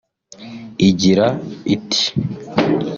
Igira 0.87 1.27
iti 1.75 2.05